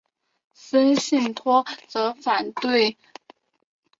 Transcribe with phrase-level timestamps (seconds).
[0.55, 2.97] 森信托则对此表达反对。